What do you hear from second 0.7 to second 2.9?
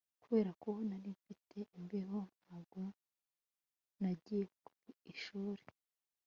nari mfite imbeho ntabwo